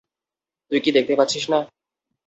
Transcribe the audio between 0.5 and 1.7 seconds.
তুই কি দেখতে পাচ্ছিস না?